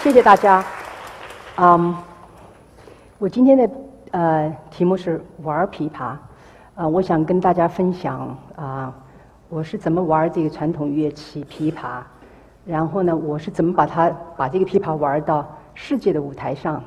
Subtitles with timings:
[0.00, 0.64] 谢谢大家。
[1.56, 1.92] 嗯，
[3.18, 3.70] 我今天的
[4.12, 6.16] 呃题目是玩琵琶，
[6.76, 8.94] 啊，我想跟大家分享啊，
[9.48, 12.00] 我是怎么玩这个传统乐器琵琶，
[12.64, 16.80] 然后呢，我是怎么把它把这个琵琶玩到世界的舞台上。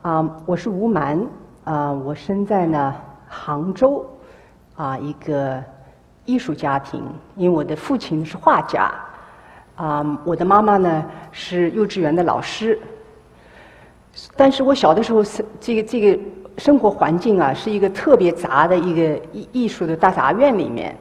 [0.00, 1.20] 啊，我是吴蛮，
[1.64, 2.94] 啊，我生在呢
[3.28, 4.06] 杭州，
[4.74, 5.62] 啊，一个
[6.24, 7.04] 艺术家庭，
[7.36, 8.90] 因为我的父亲是画家。
[9.80, 11.02] 啊，我的妈妈呢
[11.32, 12.78] 是幼稚园的老师，
[14.36, 16.18] 但是我小的时候是这个这个
[16.58, 20.94] 生活环境啊，是一个特别杂的一个艺艺术的大杂院里面。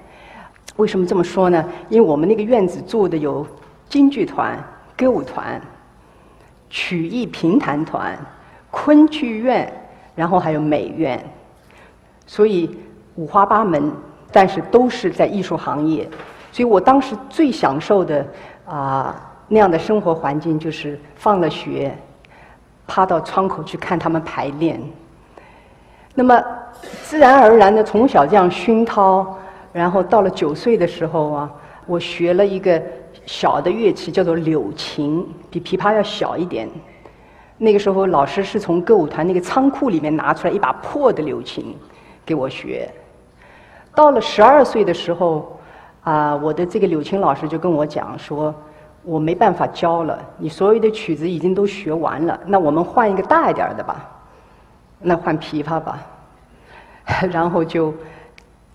[0.78, 1.62] 为什么这么说呢？
[1.90, 3.46] 因为我们那个院子住的有
[3.90, 4.58] 京剧团、
[4.96, 5.62] 歌舞团、
[6.70, 8.18] 曲艺评弹团、
[8.72, 9.70] 昆剧院，
[10.16, 11.22] 然后还有美院，
[12.26, 12.80] 所以
[13.16, 13.92] 五花八门，
[14.32, 16.10] 但是都是在艺术行业。
[16.52, 18.26] 所以我当时最享受的。
[18.72, 21.92] 啊，那样的生活环境就是放了学，
[22.86, 24.80] 趴到窗口去看他们排练。
[26.14, 26.40] 那么
[27.02, 29.36] 自然而然的从小这样熏陶，
[29.74, 31.52] 然后到了九岁的时候啊，
[31.88, 32.80] 我学了一个
[33.26, 36.70] 小的乐器，叫做柳琴，比琵琶要小一点。
[37.58, 41.76] 那个时候老师是从歌舞团那个仓库里面拿出来一把破的柳琴
[42.24, 42.88] 给我学。
[43.96, 45.56] 到了十二岁的时候。
[46.02, 48.54] 啊，我的这个柳青老师就跟我讲说，
[49.04, 54.10] 我没办法教了，你所有的曲子已经都学完了，那我们换一个大一点的吧，
[55.00, 56.00] 那换琵琶吧。
[57.32, 57.94] 然后就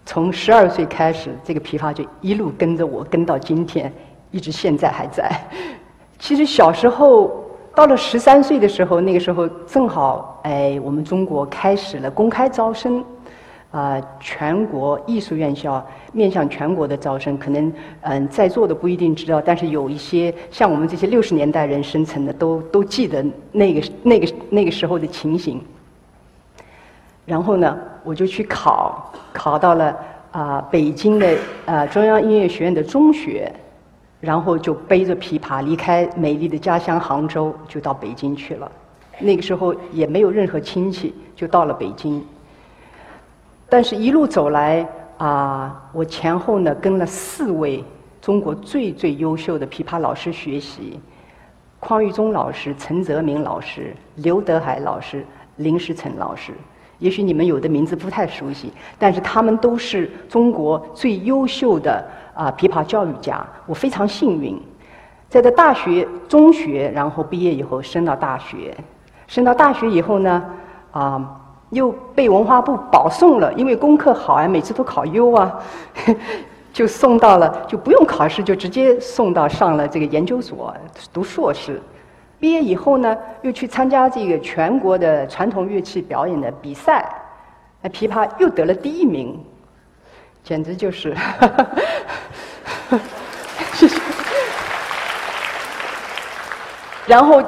[0.05, 3.93] 从十二岁开始，这个琵琶就一路跟着我，跟到今天，
[4.31, 5.31] 一直现在还在。
[6.19, 13.05] 其实小时候到了十三岁的时候，那个时候正好哎，我们中国开始了公开招生。
[13.75, 25.61] 啊，全国艺术院校面向全国的招生，可能嗯，在座的不一定知道，但是有一些像我们这些六十年代人生成的，都都记得那个那个那个时候的情形。
[27.27, 29.97] 然后呢，我就去考，考到了
[30.31, 31.37] 啊北京的
[31.67, 33.53] 啊中央音乐学院的中学，
[34.21, 38.71] 然后就背着琵琶离开美丽的家乡杭州，就到北京去了。
[39.19, 42.25] 那个时候也没有任何亲戚，就到了北京。
[43.69, 47.83] 但是，一路走来啊，我前后呢跟了四位
[48.21, 51.01] 中国最最优秀的琵琶老师学习：
[51.81, 55.27] 匡玉忠老师、陈泽明老师、刘德海老师、
[55.57, 56.53] 林世成老师。
[57.01, 63.45] 也许你们有的名字不太熟悉，但是他们都是中国最优秀的啊琵琶教育家。
[63.67, 64.61] 我非常幸运，
[65.29, 68.77] 在这大学、中学，然后毕业以后升到大学，
[69.27, 70.45] 升到大学以后呢，
[70.93, 71.41] 啊。
[71.71, 75.53] 又被文化部保送了，因为功课好啊，每次都考优啊，
[76.73, 80.73] 就送到了，就不用考试，就直接送到上了这个研究所
[81.13, 81.83] 读硕士。
[82.39, 87.09] 毕业以后呢，又去参加这个全国的传统乐器表演的比赛，
[87.81, 89.43] 那琵琶又得了第一名，
[90.43, 91.17] 简直就是，
[93.73, 93.99] 谢谢。
[97.07, 97.43] 然后。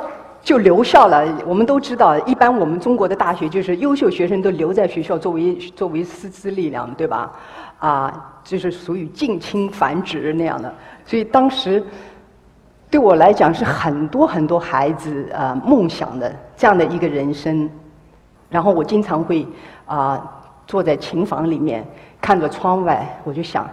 [0.47, 1.27] 就留校了。
[1.45, 7.33] 我们都知道，一般我们中国的大学就是优秀学生都留在学校作为作为师资力量，对吧？
[7.81, 10.73] 啊，就是属于近亲繁殖那样的。
[11.05, 11.85] 所以当时
[12.89, 17.69] 对我来讲是很多很多孩子啊梦想的这样的一个人生。
[18.49, 19.45] 然后我经常会
[19.85, 20.25] 啊
[20.65, 21.85] 坐在琴房里面
[22.21, 23.69] 看着窗外，我就想，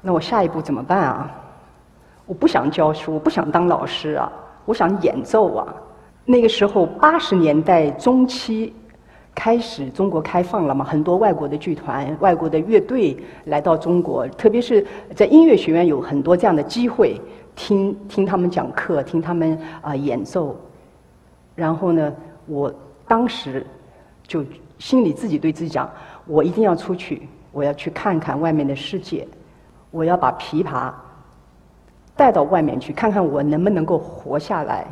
[0.00, 1.30] 那我下一步怎么办啊？
[2.24, 4.32] 我不想教书，我不想当老师啊，
[4.64, 5.66] 我想演奏啊。
[6.28, 8.74] 那个时候，八十年代中期
[9.32, 14.84] 开始，中国开放了嘛，很多外国的剧团、外国的乐队来到中国，特别是
[15.14, 17.20] 在音乐学院有很多这样的机会，
[17.54, 20.56] 听听他们讲课，听他们啊演奏。
[21.54, 22.12] 然后呢，
[22.46, 22.74] 我
[23.06, 23.64] 当时
[24.26, 24.44] 就
[24.80, 25.88] 心里自己对自己讲：
[26.26, 29.28] 我一定要出去，我要去看看外面的世界，
[29.92, 30.92] 我要把琵琶
[32.16, 34.84] 带到外面去，看看我能不能够活下来。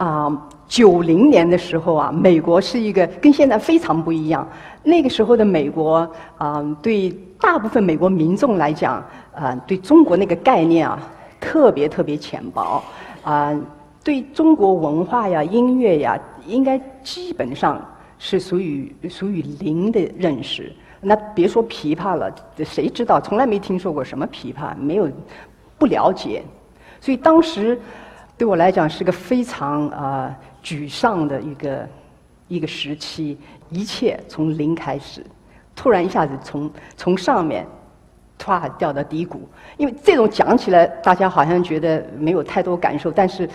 [0.00, 4.48] 啊，九零年的时候啊，美国是一个跟现在非常不一样。
[4.82, 9.04] 那个时候的美国啊，对大部分美国民众来讲，
[9.34, 10.98] 啊，对中国那个概念啊，
[11.38, 12.82] 特别特别浅薄。
[13.22, 13.54] 啊，
[14.02, 17.78] 对中国文化呀、音乐呀，应该基本上
[18.18, 20.72] 是属于属于零的认识。
[21.02, 23.20] 那别说琵琶了，谁知道？
[23.20, 25.06] 从来没听说过什么琵琶，没有
[25.76, 26.42] 不了解。
[27.02, 27.78] 所以当时。
[28.40, 30.34] 对我来讲是个非常啊
[30.64, 31.88] 沮丧的一个
[32.48, 33.36] 一个时期，
[33.68, 35.22] 一切从零开始，
[35.76, 37.66] 突然一下子从从上面
[38.38, 39.46] 唰掉到低谷。
[39.76, 43.46] 因为这种讲起来，大家好像觉得没有太多感受，但是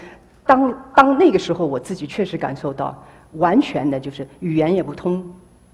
[0.45, 2.95] 当当那个时候，我自己确实感受到，
[3.37, 5.25] 完全的就是语言也不通，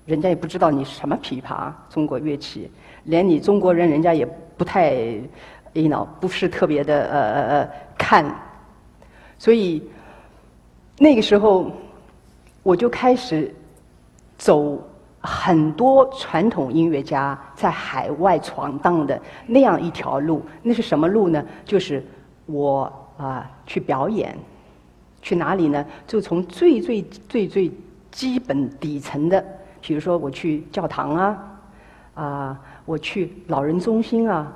[0.06, 2.72] 人家也不知道你什么琵琶，中国乐器，
[3.04, 4.26] 连你中国人，人家也
[4.56, 4.94] 不太
[5.74, 8.26] ，you know，不是特别的呃呃呃看，
[9.42, 9.82] 所以
[11.00, 11.72] 那个时候
[12.62, 13.52] 我就开始
[14.38, 14.78] 走
[15.20, 20.44] 很多传统音乐家在海外闯荡的那样一条路。
[20.62, 21.44] 那是什么路呢？
[21.66, 22.06] 就是
[22.46, 24.38] 我啊去表演。
[25.24, 25.84] 去哪里呢？
[26.06, 27.72] 就从最最最最
[28.12, 29.44] 基本底层的，
[29.82, 31.60] 比如说我去教堂啊，
[32.14, 34.54] 啊，我去老人中心啊，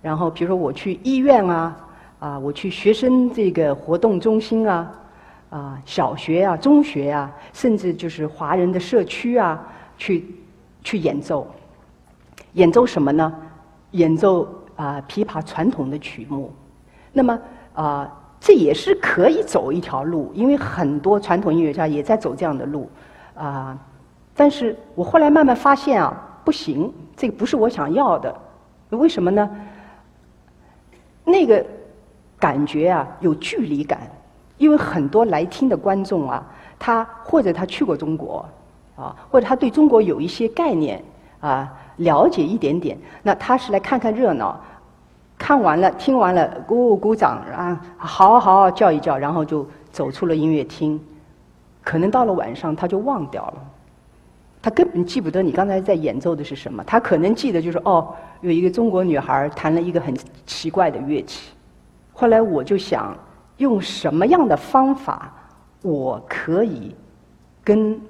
[0.00, 1.76] 然后比如说我去医院啊，
[2.22, 4.92] 啊，我去学生这个活动中心啊，
[5.50, 9.60] 啊，小学啊，中学啊，甚至就是华人的社区啊，
[9.98, 10.24] 去
[10.84, 11.44] 去演奏，
[12.52, 13.34] 演奏什么呢？
[13.90, 14.46] 演奏
[14.76, 16.52] 啊琵琶传统的曲目，
[17.12, 17.36] 那么
[17.74, 18.18] 啊。
[18.44, 22.90] 这也是可以走一条路，因为很多传统音乐家也在走这样的路，
[23.36, 23.78] 啊，
[24.34, 28.36] 但是我后来慢慢发现啊，不行，这个不是我想要的，
[28.90, 29.48] 为什么呢？
[31.24, 31.64] 那个
[32.42, 34.00] 感觉啊，有距离感，
[34.58, 36.44] 因为很多来听的观众啊，
[36.76, 38.44] 他或者他去过中国，
[38.96, 41.00] 啊，或者他对中国有一些概念
[41.38, 44.60] 啊，了解一点点，那他是来看看热闹。
[45.38, 51.00] 看完了，听完了，鼓鼓掌啊，好好叫一叫，然后就走出了音乐厅。
[51.84, 53.54] 可能到了晚上，他就忘掉了，
[54.60, 56.82] 他根本记不得你刚才在演奏的是什么。
[56.84, 60.12] 他可能记得就是哦，有一个中国女孩弹了一个很
[60.44, 61.52] 奇怪的乐器。
[62.12, 63.16] 后来我就想，
[63.56, 65.32] 用什么样的方法，
[65.82, 66.94] 我可以
[67.64, 68.00] 跟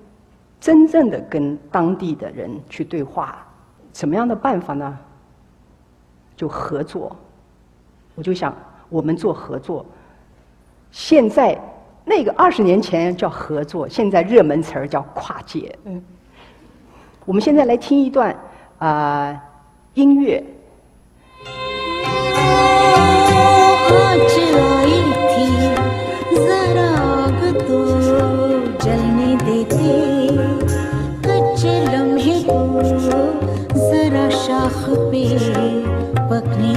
[0.61, 3.47] 真正的跟当地的人去对话？
[3.93, 4.99] 什么样的办法呢？
[6.35, 7.15] 就合作，
[8.15, 8.55] 我就想
[8.89, 9.85] 我们做合作。
[10.91, 11.59] 现在
[12.05, 15.79] 那个二十年前叫合作，现在热门词儿叫跨界。
[15.85, 16.03] 嗯，
[17.25, 18.37] 我们现在来听一段
[18.79, 19.41] 啊
[19.95, 20.43] 音乐。
[23.93, 25.47] जीति
[26.37, 27.79] सराख तु
[28.85, 29.97] जलने दे ले
[32.47, 32.59] तु
[33.89, 35.69] सरा शाखे
[36.31, 36.73] पकने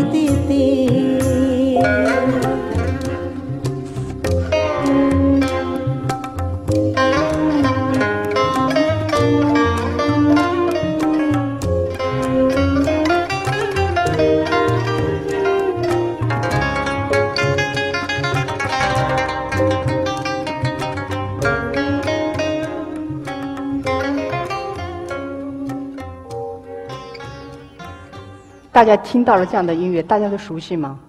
[28.76, 31.00] 大家听到了这样的音乐，大家都熟悉吗？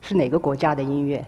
[0.00, 1.22] 是哪个国家的音乐？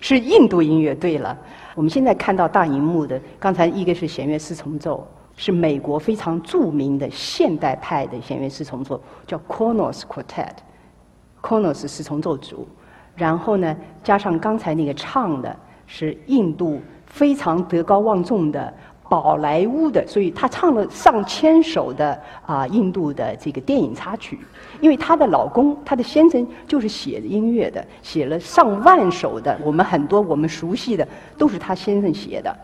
[0.00, 0.94] 是印度音乐。
[0.94, 1.36] 对了，
[1.74, 12.66] 我们现在看到大荧幕的，刚才一个是弦乐四重奏，是美国非常著名的现代派的弦乐四重奏，叫 Cornos Quartet，Cornos 四重奏组。
[13.14, 15.54] 然后呢，加上刚才那个唱的，
[15.86, 18.72] 是印度非常德高望重的。
[19.10, 24.38] 宝莱坞的，所以她唱了上千首的啊印度的这个电影插曲，
[24.80, 32.56] 因为她的老公，她的先生就是写音乐的，写了上万首的，我们很多我们熟悉的都是她先生写的，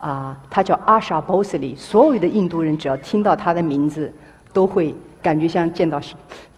[0.00, 4.12] 啊，他叫阿莎·波斯利，所有的印度人只要听到他的名字，
[4.52, 6.00] 都会感觉像见到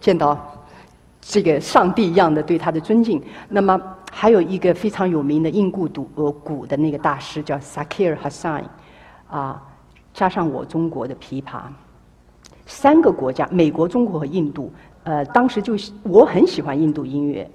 [0.01, 0.35] 见到
[1.21, 3.21] 这个上帝一样的对他的尊敬。
[3.49, 3.79] 那么
[4.11, 8.59] 还有一个非常有名的印度独呃鼓的那个大师叫萨克尔·哈桑。
[9.29, 9.61] 啊，
[10.13, 11.61] 加上我中国的琵琶，
[12.65, 14.71] 三个国家，美国、中国和印度，
[15.03, 17.49] 呃，当时就我很喜欢印度音乐，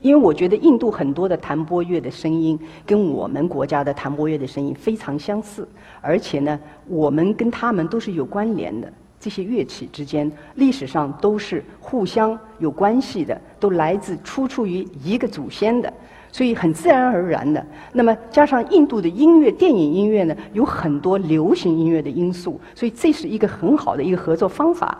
[0.00, 5.66] 因为我觉得印度很多的弹拨乐的声音跟我们国家的弹拨乐的声音非常相似，
[6.00, 15.92] 而且呢，我们跟他们都是有关联的，这些乐器之间历史上都是互相有关系的，都来自出处于一个祖先的。
[16.36, 24.98] 所以很自然而然的，那么加上印度的音乐、电影音乐呢，有很多流行音乐的因素，所以这是一个很好的一个合作方法。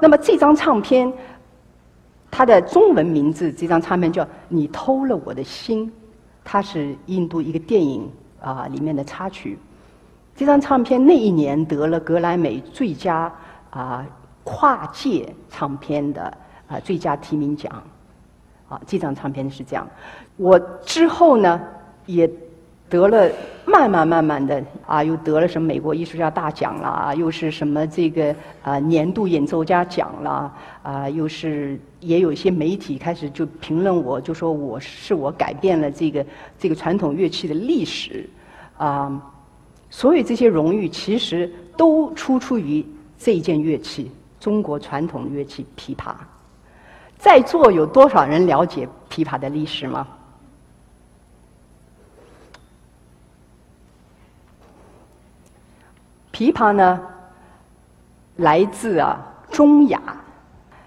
[0.00, 1.12] 那么这张唱片，
[2.32, 5.86] 它的中文名字，这张唱片叫《你偷了我的心》，
[6.42, 8.10] 它是印度一个电影
[8.42, 9.56] 啊里面的插曲。
[10.34, 13.32] 这张唱片那一年得了格莱美最佳
[13.70, 14.04] 啊
[14.42, 16.22] 跨界唱片的
[16.66, 17.80] 啊最佳提名奖。
[18.68, 19.88] 啊，这张唱片是这样。
[20.36, 21.60] 我之后呢，
[22.06, 22.28] 也
[22.88, 23.28] 得了
[23.64, 36.24] 慢慢慢慢的啊，又得了什么美国艺术家大奖啦，又是什么这个啊年度演奏家奖啦，啊又是也有一些媒体开始就评论我，就说我是我改变了这个
[36.58, 38.28] 这个传统乐器的历史
[38.76, 39.20] 啊，
[39.90, 42.86] 所有这些荣誉其实都出出于
[43.18, 46.14] 这一件乐器——中国传统乐器琵琶。
[47.18, 50.06] 在座有多少人了解琵琶的历史吗？
[56.32, 57.00] 琵琶呢，
[58.36, 59.18] 来自啊
[59.50, 60.00] 中亚，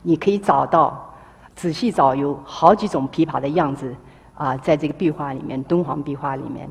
[0.04, 1.12] 你可以找到，
[1.56, 3.94] 仔细找有好几种琵琶的样子
[4.36, 6.70] 啊，在这个壁画里面，敦煌壁画里面，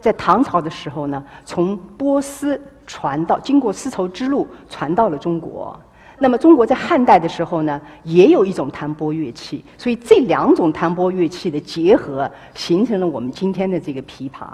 [0.00, 5.78] 在唐朝的时候呢，从波斯传到，经过丝绸之路传到了中国。
[6.22, 14.46] 那么中国在汉代的时候呢，也有一种弹拨乐器，所以这两种弹拨乐器的结合，形成了我们今天的这个琵琶。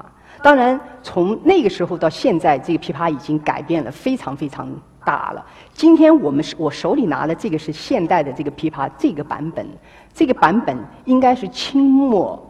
[0.43, 4.67] 当然，从那个时候到现在，这个琵琶已经改变了非常非常
[5.05, 5.45] 大了。
[5.75, 9.67] 今天我们是我手里拿的这个是现代的这个琵琶这个版本，
[10.15, 12.48] 这个版本应该是清末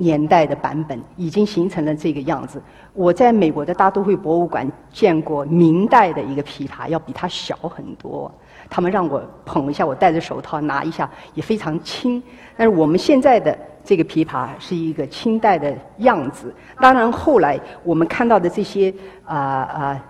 [0.00, 2.60] 年代的版本，已经形成了这个样子。
[2.94, 8.32] 我在美国的大都会博物馆见过明代的一个琵琶，要比它小很多。
[8.70, 12.22] 他们让我捧一下，我戴着手套拿一下，也非常轻。
[12.56, 16.54] 但是我们现在的这个琵琶是一个清代的样子。
[16.80, 18.92] 当然后来我们看到的这些
[19.26, 20.04] 啊啊，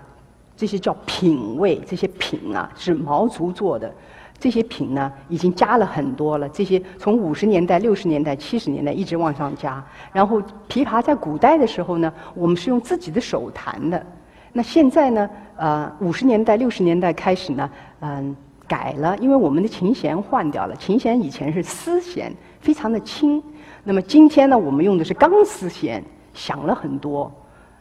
[0.55, 3.93] 这些叫品位，这些品啊是毛竹做的。
[4.41, 6.49] 这些品呢已经加了很多了。
[6.49, 9.81] 这些从五十年代、六十年代、七十年代一直往上加。
[10.11, 14.05] 然后琵琶在古代的时候呢，我们是用自己的手弹的。
[14.51, 17.69] 那现在呢，呃，五十年代、六十年代开始呢，
[18.01, 18.35] 嗯。
[18.67, 20.73] 改了，因为我们的琴弦换掉了。
[20.77, 23.43] 琴弦以前是丝弦，非常的轻。
[23.83, 26.01] 那么今天呢，我们用的是钢丝弦，
[26.33, 27.29] 响了很多。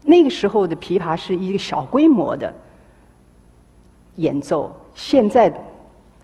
[0.02, 2.52] 那个时候的琵琶是一个小规模的
[4.16, 5.48] 演奏，现在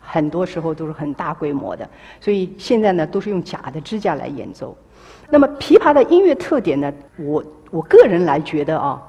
[0.06, 1.88] 很多时候都是很大规模的。
[2.20, 4.76] 所以现在呢，都是用假的支架来演奏。
[5.28, 9.02] 那么琵琶的音乐特点呢，我我个人来觉得啊。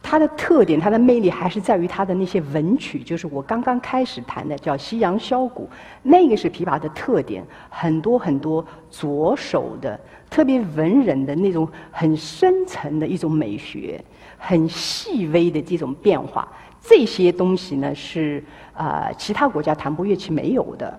[0.00, 5.68] 它的特点，它的魅力还是在于它的那些文曲，就是我刚刚开始弹的叫西洋箫鼓，
[6.02, 10.00] 那个是琵琶的特点，很多很多左手的
[10.30, 14.02] 特别文人的那种很深层的一种美学，
[14.38, 16.48] 很细微的这种变化，
[16.80, 18.42] 这些东西呢是
[18.74, 20.98] 啊其他国家弹拨乐器没有的，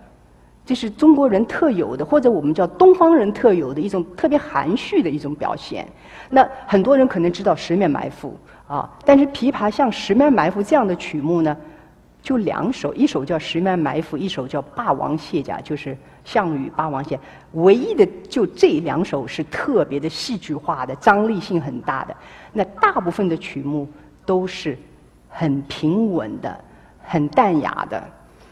[0.65, 5.87] 这是中国人特有的，或者我们叫东方人特有的一种特别含蓄的一种表现。
[6.29, 8.29] 那很多人可能知道《十面埋伏》。
[8.69, 8.87] 啊！
[9.03, 11.57] 但是琵琶像《十面埋伏》这样的曲目呢，
[12.21, 17.19] 就两首，一首叫《十面埋伏》，一首叫《霸王卸甲》，就是项羽霸王卸。
[17.53, 22.15] 唯一的就这两首是特别的戏剧化的，张力性很大的。
[22.53, 23.89] 那大部分的曲目
[24.23, 24.77] 都是
[25.29, 26.59] 很平稳的、
[27.01, 28.03] 很淡雅的。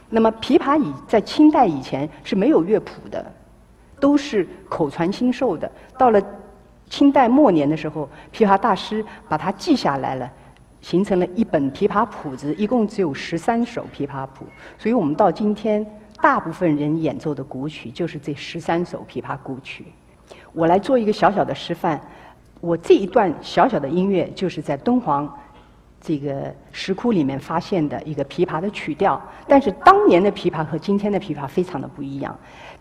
[0.10, 3.25] 那么琵琶以在清代以前是没有乐谱的，
[4.00, 5.69] 都是口传心授的。
[5.98, 6.22] 到了
[6.89, 10.31] 清代末年的时候，琵琶大师把它记下来了，
[10.79, 14.46] 形成了一本琵琶谱子，一共只有十三首琵琶谱。
[14.77, 15.86] 所以我们到今天，
[16.22, 19.88] 大部分人演奏的古曲就是这十三首琵琶古曲。
[20.53, 22.00] 我来做一个小小的示范，
[22.62, 25.38] 我这一段小小的音乐就是在敦煌
[26.08, 32.34] 这个石窟里面发现的一个琵琶的曲调，但是当年的琵琶和今天的琵琶非常的不一样。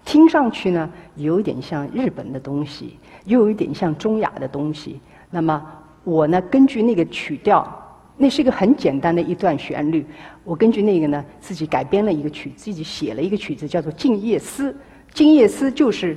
[0.05, 5.01] 听上去呢，有点像日本的东西，又有一点像中亚的东西。
[5.29, 5.61] 那么
[6.05, 7.67] 我呢，根据那个曲调，
[8.17, 10.07] 那是一个很简单的一段旋律，
[10.45, 14.71] 我根据那个呢，自己改编了一个曲，自己写了一个曲子，叫做《静夜思》。
[15.13, 16.17] 《静夜思》就是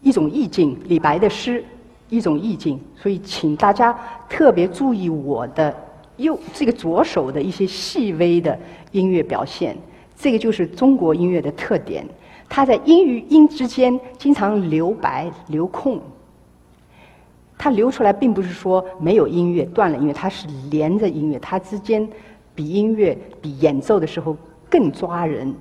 [0.00, 1.64] 一种意境，李白的诗，
[2.08, 2.80] 一种意境。
[2.96, 5.74] 所以，请大家特别注意我的
[6.16, 8.58] 右这个左手的一些细微的
[8.92, 9.76] 音乐表现。
[10.16, 12.06] 这个就是中国音乐的特点，
[12.48, 16.00] 它在音与音之间经常留白、留空。
[17.58, 22.06] 它留出来并不是说没有音乐、断了音乐，它是连着音乐，它之间
[22.54, 24.36] 比音乐、比演奏的时候
[24.68, 25.54] 更抓人。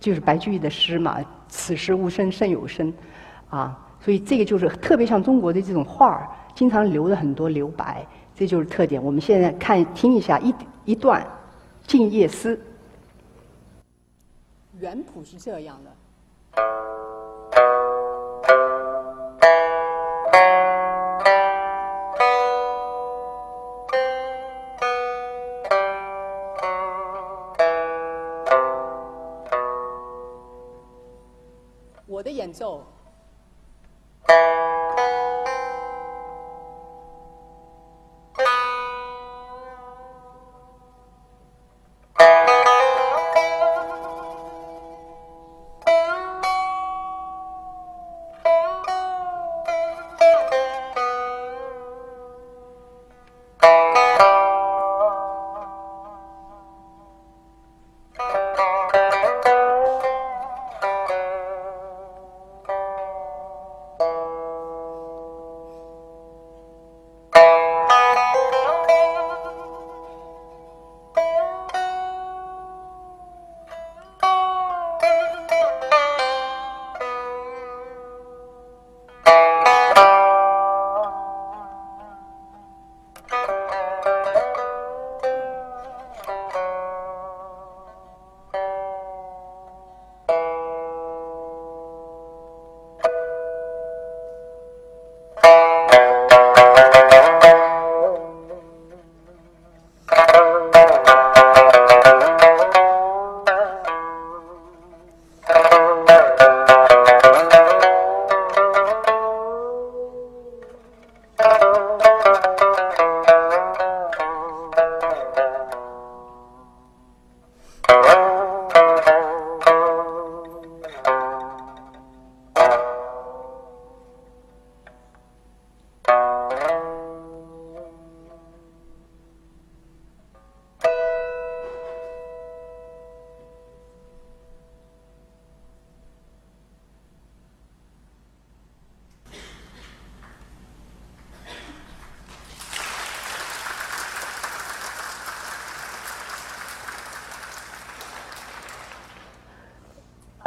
[0.00, 1.18] 就是白居易的诗嘛
[1.48, 2.92] ，“此时无声胜有声”，
[3.50, 9.02] 啊，所以这个就是特别像中国的这种画儿，经常留了很多留白，这就是特点。
[9.02, 11.20] 我们现在看听一下一一段
[11.86, 12.56] 《静夜思》。
[14.78, 15.90] 原谱是这样的。
[32.06, 32.84] 我的演奏。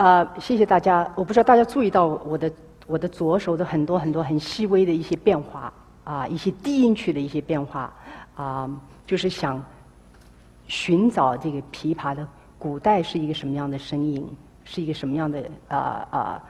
[0.01, 1.07] 啊，谢谢大家。
[1.13, 2.51] 我不知道大家注意到我的
[2.87, 5.71] 我的左手的很多很多很细微的一些变化
[6.03, 7.93] 啊，一些低音区的一些变化
[8.35, 8.67] 啊，
[9.05, 9.63] 就是想
[10.65, 14.27] 寻找这个琵琶的古代是一个什么样的声音，
[14.63, 16.43] 是一个什么样的啊啊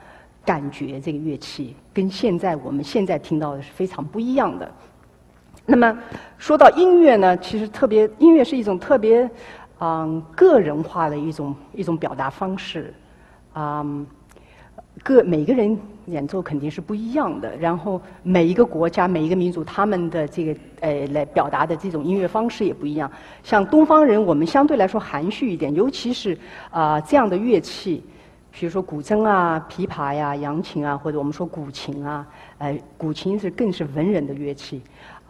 [0.46, 0.98] 感觉。
[0.98, 4.66] 这个乐器跟现在我们现在听到的是非常不一样的。
[5.66, 5.94] 那么
[6.38, 9.30] 说到音乐呢，其实特别音乐是一种特别
[9.78, 12.94] 嗯个人化的一种一种表达方式。
[13.52, 13.86] 啊，
[15.02, 23.10] 各每个人演奏肯定是不一样的，然后每一个国家、每一个民族，他们的这个呃来表达的这种音乐方式也不一样。
[23.42, 26.36] 像东方人，我们相对来说含蓄一点，尤其是
[26.70, 28.02] 啊这样的乐器，
[28.50, 32.26] 比如说古筝啊、琵琶呀、扬琴啊，或者我们说古琴啊，
[32.58, 34.82] 呃，古琴是更是文人的乐器。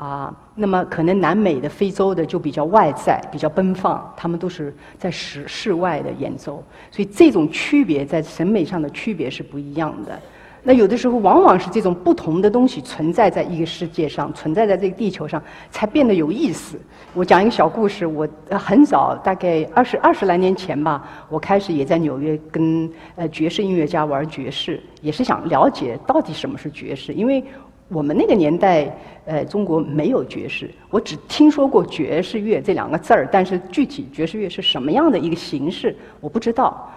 [0.03, 6.61] 啊，那么可能南美的、非洲的就比较外在、比较奔放，他们都是在室室外的演奏，
[6.91, 10.19] 所以这种区别在审美上的区别是不一样的。
[10.65, 16.77] 那有的时候往往是这种不同的东西存在在一个世界上，存在在这个地球上，才变得有意思。
[17.15, 27.45] 我讲一个小故事，我很早，大概二十二十来年前吧，我开始也在纽约跟呃爵士音乐家玩爵士，也是想了解到底什么是爵士，因为。
[27.92, 28.90] 我们那个年代，
[29.26, 36.90] 呃，中国没有爵士，我只听说过爵士乐这两个字儿，但是具体爵士乐是什么样的一个形式，我不知道。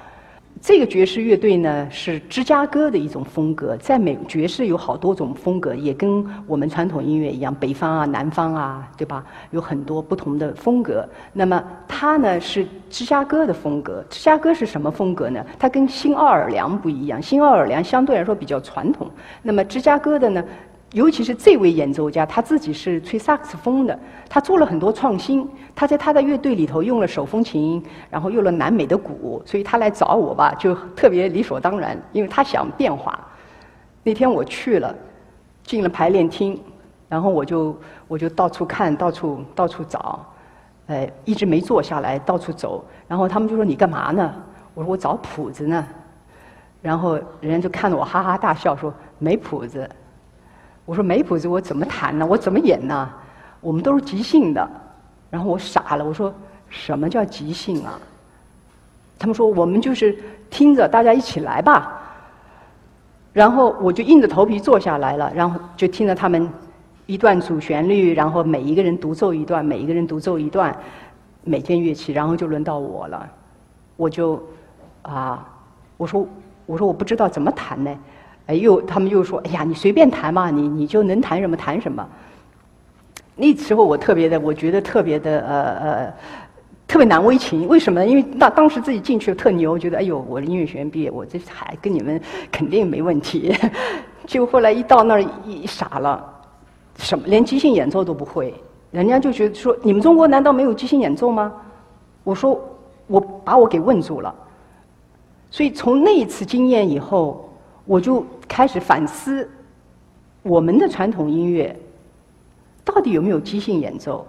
[0.62, 9.26] 这个爵士乐队呢，是芝加哥的一种风格，在美爵士有好多种风格，也跟我们传统音乐一样，北方啊、南方啊，对吧？
[9.52, 11.08] 有很多不同的风格。
[11.34, 15.46] 那么它呢是芝加哥的风格，芝加哥是什么风格呢？
[15.60, 19.12] 它跟新奥尔良不一样，新奥尔良相对来说比较传统，
[19.44, 20.42] 那么芝加哥的呢？
[20.96, 25.46] 尤其是这位演奏家，他自己是吹萨克斯风的，他做了很多创新。
[25.76, 33.20] 他在他的乐队里头用了手风琴，然后用了南美的鼓，所以他来找我吧，就特别理所当然，因为他想变化。
[34.04, 34.96] 那天我去了，
[35.64, 36.58] 进了排练厅，
[37.10, 37.78] 然后我就
[38.08, 40.26] 我就到处看到处到处找，
[40.88, 42.86] 哎，一直没坐下来，到处走。
[43.06, 44.34] 然后他们就说：“你干嘛呢？”
[44.74, 45.86] 我说：“我找谱子呢。”
[46.82, 49.90] 然后人家就看着我哈哈大笑，说：“没谱子。”
[50.86, 52.26] 我说没谱子，我怎么弹呢？
[52.26, 53.10] 我怎么演呢？
[53.60, 54.70] 我们都是即兴的。
[55.32, 56.34] 然后我傻了，我说
[56.70, 58.00] 什么叫即兴啊？
[59.18, 60.18] 他们说我们就是
[60.50, 62.02] 听着，大家一起来吧。
[63.34, 66.48] 然后我就硬着头皮坐下来了，然后就听着他们
[67.06, 70.74] 一段主旋律，然后每一个人独奏一段，每一个人独奏一段，
[71.44, 73.28] 每件乐器，然后就轮到我了。
[73.98, 74.42] 我就
[75.02, 75.46] 啊，
[75.98, 76.26] 我说
[76.66, 77.94] 我说我不知道怎么弹呢。
[78.48, 82.08] 哎，又他们又说：“哎呀，你随便弹嘛，你你就能弹什么弹什么。”
[83.36, 86.14] 那时候我特别的，我觉得特别的呃呃，
[86.88, 87.68] 特别难为情。
[87.68, 88.06] 为什么？
[88.06, 93.52] 因为当当时自己进去特牛，觉得哎呦，我音乐学院毕业，我这还跟你们肯定没问题。
[94.28, 96.24] 结果后来一到那儿一傻了，
[96.98, 98.54] 什么连即兴演奏都不会，
[98.92, 101.52] 人家就觉得说：“你们中国难道没有即兴演奏吗？”
[102.24, 102.62] 我说
[103.08, 104.34] ：“我把我给问住了。”
[105.50, 107.42] 所以从那一次经验以后。
[107.86, 109.50] 我就开始反思
[110.42, 111.76] 我们的传统音乐
[112.84, 114.26] 到底有没有即兴演奏。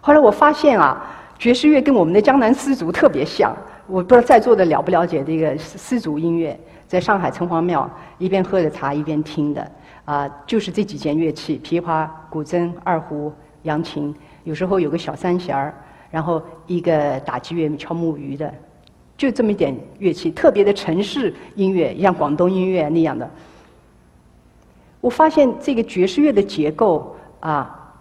[0.00, 1.04] 后来我发现啊，
[1.38, 3.54] 爵士乐跟我们的江南丝竹特别像。
[3.86, 9.70] 我不知道在座的了不了解这个丝竹音乐，在上海城隍庙一边喝着茶一边听的
[10.06, 13.30] 啊，就是这几件乐器：琵琶、古筝、二胡、
[13.64, 15.74] 扬琴，有时候有个小三弦儿，
[16.10, 18.52] 然后一个打击乐敲木鱼的。
[19.16, 23.28] 就这么一点乐器，特别的城市音乐，像广东音乐那样的。
[25.00, 27.92] 我发现这个爵士乐的结构啊，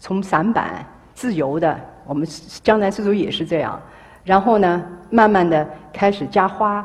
[0.00, 2.26] 从散板自由的，我们
[2.62, 3.80] 江南丝竹也是这样。
[4.24, 6.84] 然后呢，慢慢的开始加花，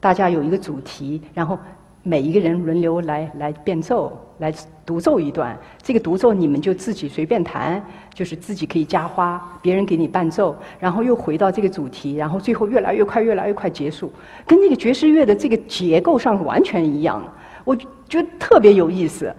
[0.00, 1.58] 大家有一个主题，然后。
[2.04, 4.52] 每一个人轮流来来变奏，来
[4.84, 5.58] 独奏一段。
[5.82, 14.12] 这个独奏你们就自己随便弹，就是自己可以加花，别人给你伴奏，然后又回到这个主题，然后最后越来越快，越来越快结束，
[14.46, 17.22] 跟那个爵士乐的这个结构上完全一样。
[17.64, 19.34] 我觉得特别有意思。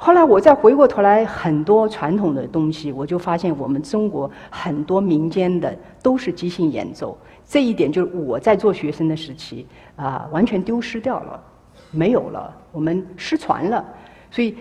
[0.00, 11.42] 后来我再回过头来，很多传统的东西，我就发现我们中国很多民间的都是即兴演奏，这一点就是我在做学生的时期啊，完全丢失掉了。
[11.90, 13.84] 没有了，我们失传了，
[14.30, 14.54] 所以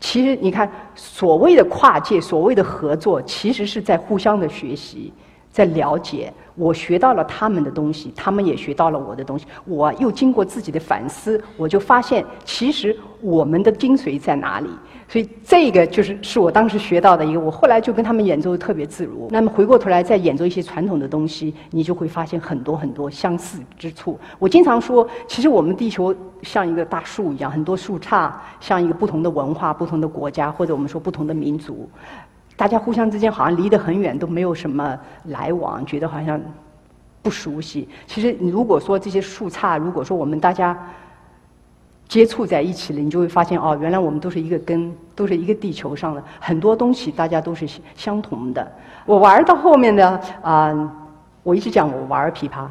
[0.00, 5.12] 其实你看，所谓的跨界，所谓的合作，其实是在互相的学习，
[5.56, 6.30] 在了解。
[6.54, 9.46] 我学到了他们的东西，他们也学到了我的东西。
[9.66, 14.68] 我又经过自己的反思，我就发现，其实我们的精髓在哪里。
[15.08, 17.40] 所以这个就是是我当时学到的一个。
[17.40, 19.28] 我后来就跟他们演奏的特别自如。
[19.30, 24.18] 那么回过头来再演奏一些传统的东西，你就会发现很多很多相似之处。
[24.38, 31.88] 我经常说，其实我们地球像一个大树一样，很多树杈像一个不同的文化、不同的国家，或者我们说不同的民族。
[32.56, 36.40] 大家互相之间好像离得很远，都没有什么来往，觉得好像
[37.22, 37.88] 不熟悉。
[38.06, 40.76] 其实你，如果说这些树杈，如果说我们大家
[42.08, 48.72] 接触在一起了，你就会发现哦，原来我们都是一个根，都是一个地球上的，很多东西大家都是相同的。
[49.04, 50.92] 我玩到后面呢，啊，
[51.42, 52.66] 我一直讲我玩琵琶，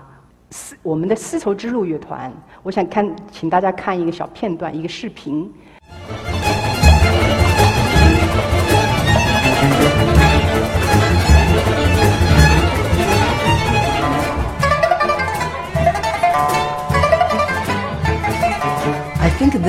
[0.49, 2.31] 丝我们的丝绸之路乐团，
[2.63, 5.53] 我想看，请大家看一个小片段，一个视频。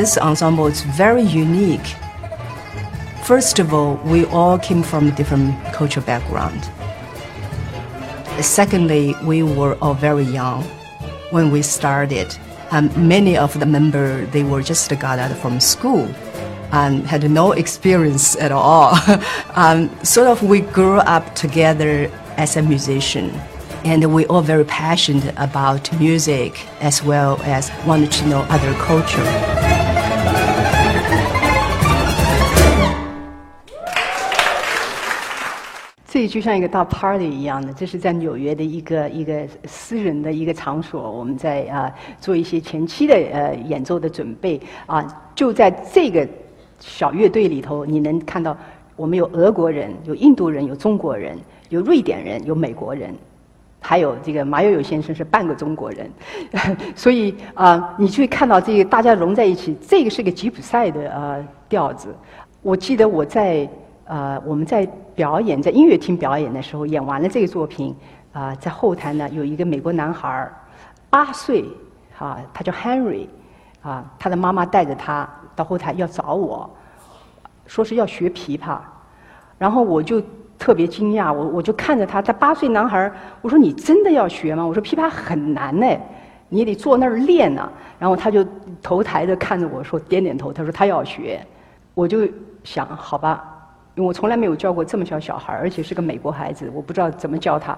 [0.06, 1.96] This ensemble is very unique.
[3.24, 6.70] First of all, we all came from different cultural background.
[8.40, 10.62] Secondly, we were all very young
[11.30, 12.28] when we started.
[12.70, 16.06] Um, many of the members, they were just got out from school
[16.70, 18.94] and had no experience at all.
[19.56, 23.30] um, sort of we grew up together as a musician
[23.84, 29.55] and we all very passionate about music as well as wanted to know other culture.
[36.16, 46.26] 这就像一个大 party 一样的，这是在纽约的一个一个私人的一个场所，我们在啊做一些前期的呃演奏的准备啊，就在这个
[46.80, 48.56] 小乐队里头，你能看到
[48.96, 51.36] 我们有俄国人，有印度人，有中国人，
[51.68, 53.14] 有瑞典人，有美国人。
[53.78, 56.10] 还有这个马友友先生是半个中国人，
[56.96, 62.08] 所以啊，你去看到这个大家融在一起，这个是个吉普赛的呃调子。
[62.62, 63.68] 我记得我在
[64.06, 67.94] 呃我们在表演在音乐厅表演的时候，演完了这个作品
[68.32, 70.54] 啊，在后台呢有一个美国男孩儿，
[71.10, 71.64] 八岁
[72.18, 73.26] 啊，他叫 Henry
[73.82, 76.68] 啊，他的妈妈带着他到后台要找我，
[77.66, 78.78] 说是要学琵琶，
[79.58, 80.22] 然后我就。
[80.58, 84.66] 特别惊讶，我我就看着他，他八岁男孩儿我说你真的要学吗？
[84.66, 85.86] 我说琵琶很难呢，
[86.48, 87.70] 你得坐那儿练呢。
[87.98, 88.42] 然后他就
[88.82, 90.50] 头抬着看着我说，点点头。
[90.50, 91.46] 他说他要学，
[91.92, 92.26] 我就
[92.64, 93.55] 想好吧，
[93.96, 97.76] 因为我从来没有教过这么小小孩而且是个美国孩子，我不知道怎么教他。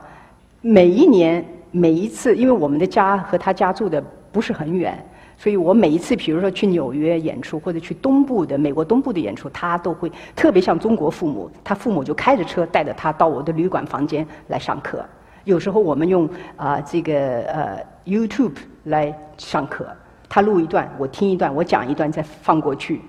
[0.61, 4.03] 每一年每一次，因为我们的家和他家住的
[4.33, 5.03] 不是很远。
[5.37, 15.05] 所以我每一次，比如说去纽约演出，或者去东部的美国东部的演出，他都会特别像中国父母，他父母就开着车带着他到我的旅馆房间来上课。
[15.45, 19.87] 有时候我们用啊这个呃 YouTube 来上课，
[20.29, 23.01] 他录一段，我听一段，我讲一段，再放过去。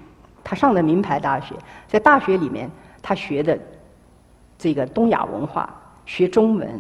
[0.44, 1.56] 他上的名牌大学，
[1.88, 2.70] 在大学里面
[3.10, 3.58] 他学的
[4.56, 5.68] 这个东亚文化，
[6.06, 6.80] 学中文。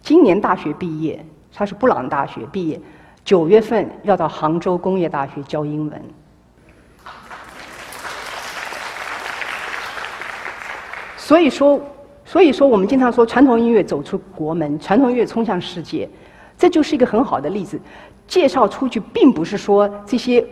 [0.00, 2.80] 今年大学毕业，他是布朗大学毕业。
[3.22, 6.02] 九月份要到杭州工业大学教英文，
[11.18, 11.78] 所以说，
[12.24, 16.08] 所以说我们经常说传统音乐走出国门，传统音乐冲向世界，
[16.56, 17.78] 这就是一个很好的例子。
[18.26, 20.42] 介绍出去，并不是说这些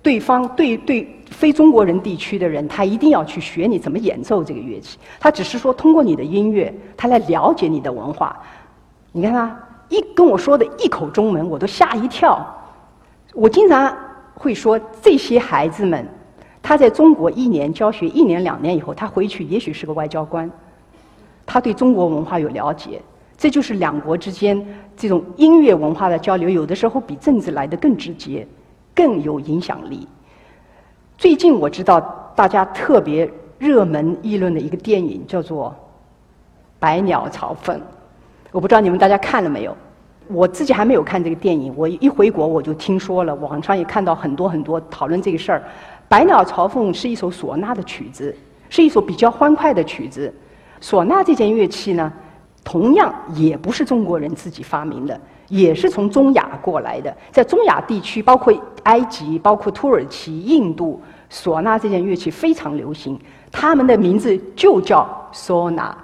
[0.00, 8.38] 对方对对非中国人地区的人，他一定要去学你怎么演奏这个乐器，他只是说通过你的音乐，他来了解你的文化。
[9.10, 9.58] 你看他。
[9.88, 12.42] 一跟我说的一口中文，我都吓一跳。
[13.34, 13.94] 我经常
[14.32, 16.08] 会说，这些孩子们，
[16.62, 20.50] 他在中国一年教学一年两年以后，他回去也许是个外交官，
[21.44, 23.02] 他对中国文化有了解。
[23.36, 24.66] 这就是两国之间
[24.96, 28.48] 这种音乐文化的交流，有的时候比政治来的更直接，
[28.94, 30.08] 更有影响力。
[31.22, 32.00] 最近我知道
[32.34, 35.68] 大家特别热门议论的一个电影叫做
[36.80, 37.76] 《百鸟朝凤》。
[38.50, 39.76] 我不知道你们大家看了没有？
[40.26, 41.72] 我自己还没有看这个电影。
[41.76, 45.58] 我一回国我就听说了，网上也看到很多很多讨论这个事儿。
[46.08, 48.36] 《百鸟朝凤》是一首唢呐的曲子，
[48.68, 50.34] 是一首比较欢快的曲子。
[50.80, 52.12] 唢呐这件乐器呢，
[52.64, 57.16] 同样也不是中国人自己发明的，也是从中亚过来的。
[57.30, 61.00] 在中亚地区，包括埃及、包括土耳其、印度，
[61.32, 63.18] 唢呐这件乐器非常流行。
[63.50, 65.96] 他们的名字就叫唢呐。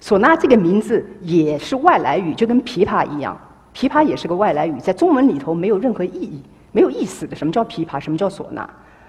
[0.00, 3.36] 唢呐这个名字也是外来语，就跟琵琶一样，
[3.74, 7.36] 琵琶也是个外来语，在中文里头没有任何意义，没有意思的。
[7.36, 8.00] 什么叫琵琶？
[8.00, 8.68] 什么叫唢呐？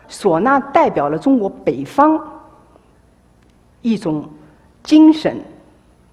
[0.09, 2.21] 唢呐代表了中国北方
[3.81, 4.23] 一种
[4.83, 5.37] 精神，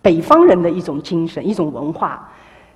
[0.01, 2.29] 北方人的一种精神、一种文化。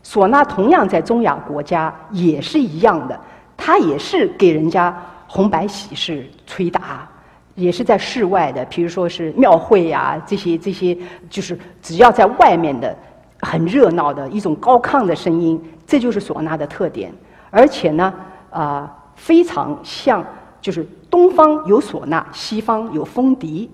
[0.04, 3.18] 唢呐同样在中亚国家也是一样的，
[3.56, 4.96] 它也是给人家
[5.26, 7.08] 红白喜事吹打，
[7.54, 10.96] 也是在室外的，比如说是庙会呀，这些这些，
[11.28, 12.96] 就是只要在外面的
[13.40, 17.12] 很热闹的一种高亢的声音，这就是唢呐的特点。
[17.50, 18.12] 而且呢，
[18.50, 20.24] 啊，非常像，
[20.60, 23.70] 就是东方有唢呐，西方有风笛。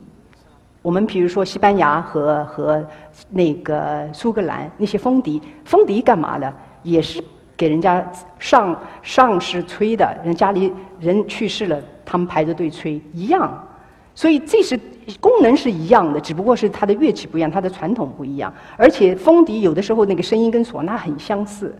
[0.82, 2.84] 我们比如说西班牙和和
[3.30, 6.52] 那个苏格兰那些风笛，风笛干嘛的？
[6.82, 7.22] 也是
[7.62, 8.04] 给人家
[8.40, 13.48] 上上是吹的，人家里人去世了，他们排着队吹一样。
[14.16, 14.76] 所以这是
[15.20, 18.52] 功能是一样的，只不过是它的乐器不一样，它的传统不一样。
[18.76, 21.72] 而且风笛有的时候那个声音跟唢呐很相似。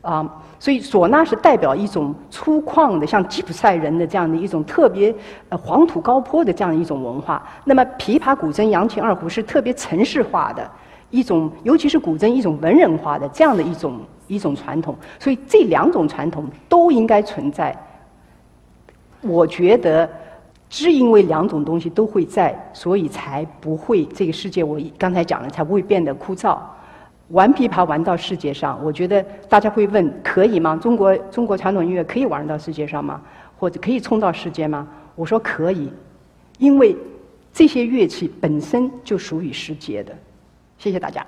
[0.00, 0.26] 啊，
[0.58, 5.14] 所以唢呐是代表一种粗犷的，像吉普赛人的这样的一种特别
[5.50, 7.46] 呃黄土高坡的这样一种文化。
[7.64, 10.66] 那么琵琶、古筝、扬琴、二胡是特别城市化的
[11.10, 14.96] 一种，尤其是古筝一种文人化的这样的一种一种传统。
[15.18, 17.76] 所以这两种传统都应该存在。
[19.22, 20.08] 我觉得，
[20.68, 26.58] 只因为两种东西都会在，所以才不会这个世界我刚才讲了才不会变得枯燥。
[27.30, 30.76] 玩琵琶玩到世界上，我觉得大家会问：可以吗？
[30.76, 33.20] 中国中国传统音乐可以玩到世界上吗？
[33.58, 34.86] 或者可以冲到世界吗？
[35.16, 35.90] 我说可以，
[36.58, 36.96] 因为
[37.52, 40.12] 这些乐器本身就属于世界的。
[40.78, 41.26] 谢谢大家。